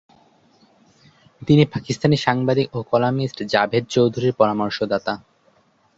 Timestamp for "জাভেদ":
3.53-3.83